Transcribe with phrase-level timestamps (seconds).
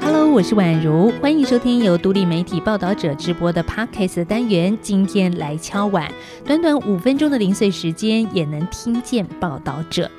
[0.00, 4.76] Hello，我是宛如，欢迎收听由独立媒体报道者直播的 Podcast 单元。
[4.82, 6.10] 今天来敲碗，
[6.44, 10.10] 短短五分钟的零碎时间，也能听见报道者。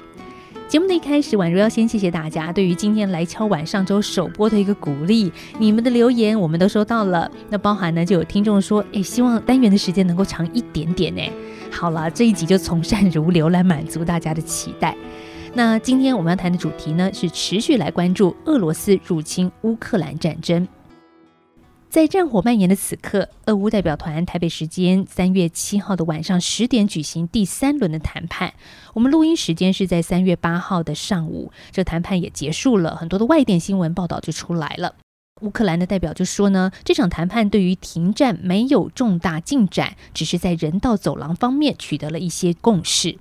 [0.73, 7.29] 节目的一开始，宛如要先谢谢大家对于今天来敲碗上周首播的一个鼓励，你们的留言我们都收到了。
[7.47, 11.21] 那包含呢，就有听众说，哎，希望单元的时间能够长一点点呢。
[11.69, 14.97] 好了，这一集就从善如流来满足大家的期待。
[15.53, 20.67] 那今天我们要谈的主题呢，是持续来关注俄罗斯入侵乌克兰战争。
[21.93, 28.55] 在战火蔓延的此刻，俄乌代表团台北时间三月七号的晚上十点举行第三轮的谈判。
[28.95, 34.95] 我们录音时间是在三月八号的上午，这谈判也结束了，很多的外电新闻报道就出来了。
[35.41, 43.19] 乌克兰的代表就说呢，这场谈判对于停战没有重大进展，只是在人道走廊方面取得了一些共识。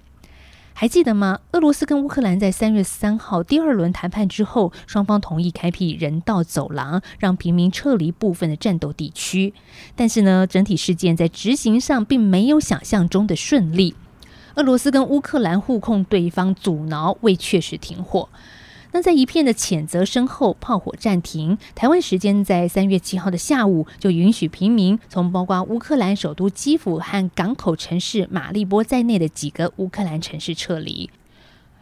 [0.74, 1.38] 还记得吗？
[1.52, 9.54] 俄罗斯跟乌克兰在三月三号第二轮谈判之后，双方同意开辟人道走廊，让平民撤离部分的战斗地区。
[9.94, 13.94] 但是呢，整体事件在执行上并没有想象中的顺利。
[14.56, 18.28] 俄罗斯跟乌克兰互控对方阻挠，未确实停火。
[18.94, 21.56] 那在一片的谴责声后，炮火暂停。
[21.74, 31.08] 台湾时间在三月七号的下午，就允许平民从包括乌克兰首都基辅和港口城市马利波在内的几个乌克兰城市撤离。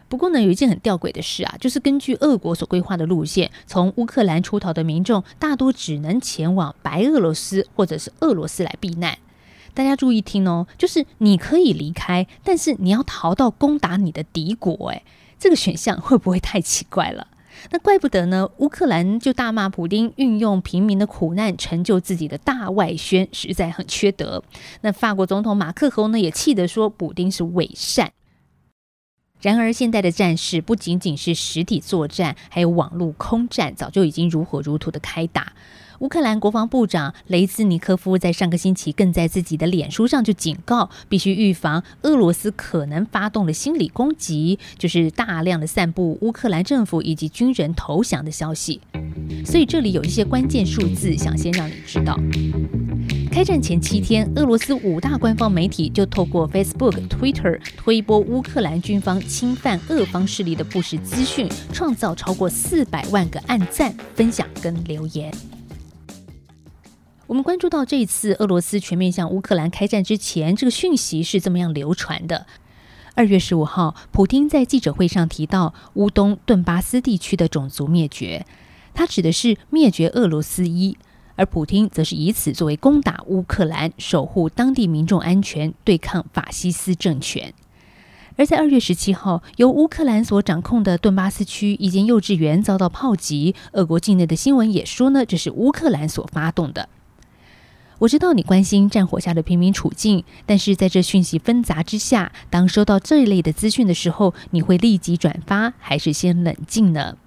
[0.09, 9.19] 不过呢，有一件很吊诡的事啊，就是根据俄国所规划的路线，从乌克兰出逃的民众大多只能前往白俄罗斯或者是俄罗斯来避难。
[9.75, 15.05] 大家注意听哦，就是你可以离开，但是你要逃到攻打你的敌国，诶，
[15.41, 17.27] 这个选项会不会太奇怪了？
[17.71, 18.49] 那怪不得呢！
[18.59, 24.43] 乌克兰就大骂普丁运用平民的苦难成就自己的大外宣，实在很缺德。
[24.83, 28.13] 那法国总统马克龙呢，也气得说普丁是伪善。
[29.41, 35.55] 然而，现代的战事不仅仅是实体作战，还有网络空战，早就已经如火如荼的开打。
[36.01, 48.81] 乌克兰国防部长雷兹尼科夫在上个星期更在自己的脸书上就警告，必须预防俄罗斯可能发动的心理攻击，就是大量的散布乌克兰政府以及军人投降的消息。
[49.45, 52.19] 所以这里有一些关键数字，想先让你知道。
[53.31, 65.31] 开战前七天，俄罗斯五大官方媒体就透过 Facebook、Twitter 推播乌克兰军方侵犯俄方势力的不实资讯，创造超过四百万个按赞、分享跟留言。
[67.31, 72.45] 我们关注到这一次俄罗斯全面向乌克兰开战之前，这个讯息是这么样流传的。
[73.15, 78.45] 二月十五号，普京在记者会上提到乌东顿巴斯地区的种族灭绝，
[78.95, 80.99] 他指的是灭绝俄罗斯一，
[81.37, 87.55] 而普京则是以此作为攻打乌克兰、守护当地民众安全、对抗法西斯政权。
[88.35, 96.89] 而在二月十七号，由乌克兰所掌控的顿巴斯区一间幼稚园遭到炮击，俄国境内的新闻也说呢，这是乌克兰所发动的。
[98.01, 107.19] 我知道你关心战火下的平民处境，但是在这讯息纷杂之下，当收到这一类的资讯的时候，你会立即转发，还是先冷静呢？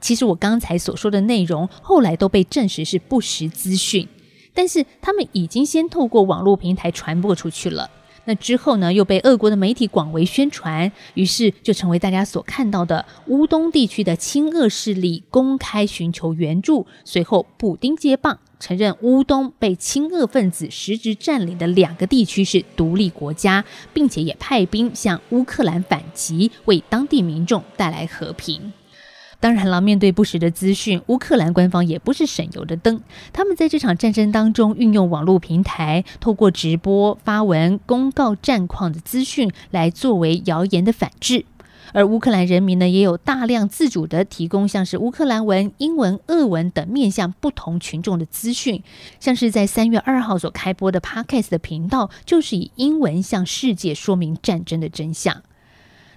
[0.00, 4.08] 其实我刚才所说的内容，后来都被证实是不实资讯，
[4.54, 7.90] 但是他们已经先透过网络平台传播出去了。
[8.24, 18.38] 那之后呢，又被俄国的媒体广为宣传，于是就成为大家所看到的乌东地区的亲俄势力公开寻求援助，随后补丁接棒。
[18.64, 28.72] 承认乌东被亲俄分子实质占领的两个地区是独立国家，并且也派兵向乌克兰反击，为当地民众带来和平。
[29.38, 33.02] 当然了，面对不实的资讯，乌克兰官方也不是省油的灯。
[33.34, 41.44] 他们在这场战争当中运用网络平台，透过直播、发文、公告战况的资讯，来作为谣言的反制。
[41.94, 48.82] 而乌克兰人民呢，也有大量自主的提供，像是乌克兰文、英文、俄文等面向不同群众的资讯，
[49.20, 55.42] 像是在三月二号所开播的 Podcast 的频道，就是以英文向世界说明战争的真相。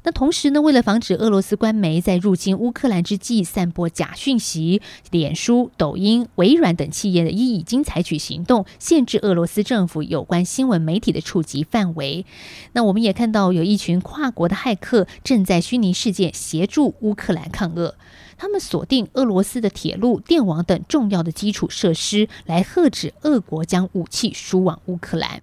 [0.07, 4.81] 那同时呢，为了防止俄罗斯官媒在入侵乌克兰之际散播假讯息，
[5.11, 12.25] 脸书、抖音、微软等企业呢，也已经采取行动，限制俄罗斯政府有关新闻媒体的触及范围。
[12.71, 17.95] 那我们也看到有一群跨国的骇客正在虚拟世界协助乌克兰抗俄，
[18.37, 25.41] 他们锁定俄罗斯的铁路、电网等重要的基础设施，来遏止俄国将武器输往乌克兰。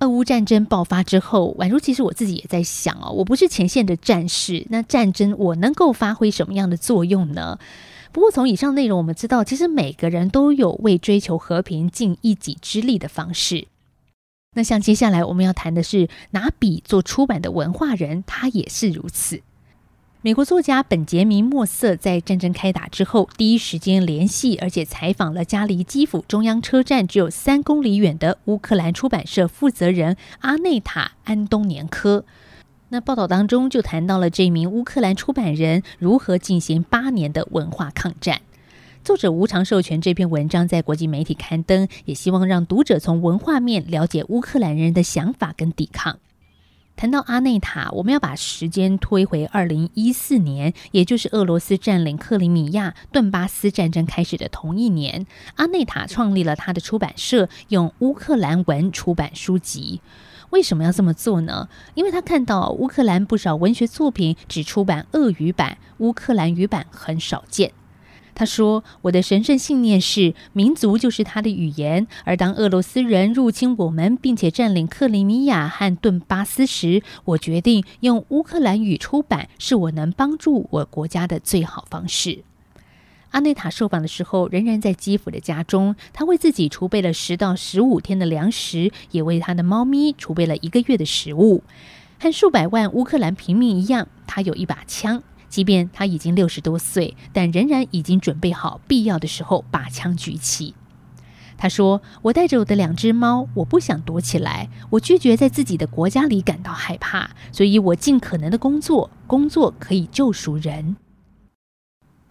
[0.00, 7.58] 俄乌战争爆发之后，宛如其实我自己也在想哦，我不是前线的战士，那战争我能够发挥什么样的作用呢？
[8.12, 13.66] 不过从以上内容我们知道，其实每个人都有为追求和平尽一己之力的方式。
[14.54, 19.42] 那像接下来我们要谈的是拿笔做出版的文化人，他也是如此。
[20.28, 32.26] 美国作家本杰明·莫瑟在战争开打之后，第一时间联系而且采访了家离基辅中央车站只有三公里远的乌克兰出版社负责人阿内塔·安东年科。
[32.90, 38.42] 那报道当中就谈到了这名乌克兰出版人如何进行八年的文化抗战。
[39.02, 46.18] 作者无偿授权这篇文章在国际媒体刊登，也希望让读者从文化面了解乌克兰人的想法跟抵抗。
[46.98, 55.24] 谈到阿内塔，我们要把时间推回二零一四年，也就是俄罗斯占领克里米亚、顿巴斯战争开始的同一年。
[55.54, 60.00] 阿内塔创立了他的出版社，用乌克兰文出版书籍。
[60.50, 61.68] 为什么要这么做呢？
[61.94, 67.70] 因为他看到乌克兰不少文学作品只出版俄语版，乌克兰语版很少见。
[68.38, 72.06] 他说：“我的神圣信念是，民族就是他的语言。
[72.24, 82.44] 而当俄罗斯人入侵我们，并且占领克里米亚和顿巴斯时，我决定用乌克兰语出版，是我能帮助我国家的最好方式。”
[83.32, 91.64] 阿内塔受访的时候，仍然在基辅的家中，他为自己储备了十到十五天的粮食，也为他的猫咪储备了一个月的食物。
[92.20, 95.24] 和数百万乌克兰平民一样，他有一把枪。
[95.48, 100.74] 即便他已经六十多岁，但仍然已经准备好必要的时候把枪举起。
[101.56, 110.96] 他说：“我带着我的两只猫，我不想躲起来，我拒绝在自己的国家里感到害怕，所以我尽可能的工作，工作可以救赎人。”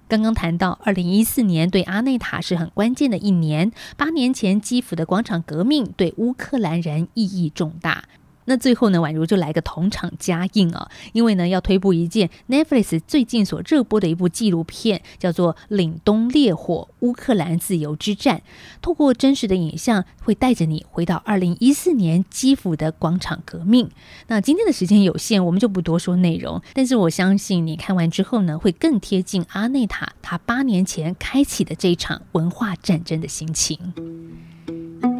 [0.08, 3.74] 刚刚谈到，二零一四年对阿内塔是很关键的一年。
[3.98, 8.06] 八年前基辅的广场革命对乌克兰人意义重大。
[8.50, 18.38] 那最后呢，宛如就来个同场加映啊，因为呢要推播一件 Netflix 最近所热播的一部纪录片，叫做《凛冬烈火：乌克兰自由之战》。
[18.82, 23.90] 透过真实的影像，会带着你回到二零一四年基辅的广场革命。
[24.28, 26.62] 那今天的时间有限，我们就不多说内容。
[26.74, 33.78] 但是我相信你看完之后呢，会更贴近阿内塔他八年前开启的这一场文化战争的心情。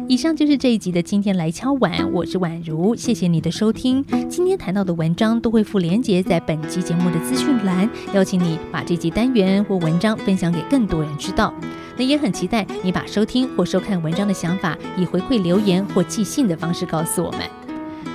[0.08, 4.02] 以上就是这一集的今天来敲碗，我是宛如，谢谢你的收听。
[4.26, 11.52] 今天谈到的文章都会附连结在本集节目的资讯栏，邀请你把这集单元或文章分享给更多人知道。
[11.98, 17.40] 那也很期待你把收听或收看文章的想法以回馈留言或寄信的方式告诉我们。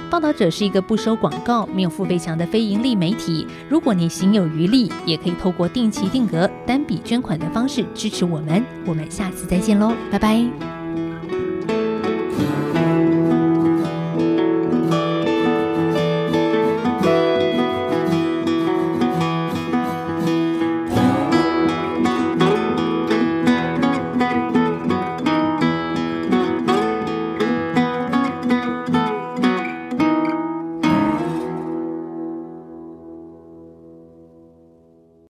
[0.09, 3.45] 报道者是一个不收广告、没有付费墙的非盈利媒体。
[3.69, 8.65] 如果你心有余力，也可以透过定期定额、单笔捐款的方式支持我们。
[8.83, 10.82] 我们下次再见喽，拜拜。